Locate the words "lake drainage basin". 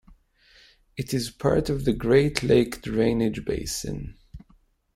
2.41-4.17